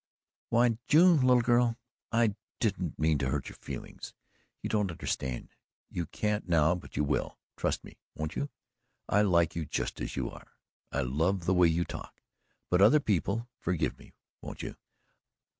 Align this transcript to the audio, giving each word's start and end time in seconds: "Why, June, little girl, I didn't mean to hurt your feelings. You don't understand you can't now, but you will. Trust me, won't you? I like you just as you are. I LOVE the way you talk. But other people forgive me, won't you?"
"Why, 0.49 0.79
June, 0.87 1.21
little 1.21 1.43
girl, 1.43 1.77
I 2.11 2.33
didn't 2.59 2.97
mean 2.97 3.19
to 3.19 3.29
hurt 3.29 3.49
your 3.49 3.55
feelings. 3.57 4.15
You 4.63 4.67
don't 4.67 4.89
understand 4.89 5.49
you 5.91 6.07
can't 6.07 6.49
now, 6.49 6.73
but 6.73 6.97
you 6.97 7.03
will. 7.03 7.37
Trust 7.55 7.83
me, 7.83 7.99
won't 8.15 8.35
you? 8.35 8.49
I 9.07 9.21
like 9.21 9.55
you 9.55 9.63
just 9.63 10.01
as 10.01 10.15
you 10.15 10.27
are. 10.31 10.55
I 10.91 11.01
LOVE 11.03 11.45
the 11.45 11.53
way 11.53 11.67
you 11.67 11.85
talk. 11.85 12.19
But 12.71 12.81
other 12.81 12.99
people 12.99 13.47
forgive 13.59 13.99
me, 13.99 14.15
won't 14.41 14.63
you?" 14.63 14.75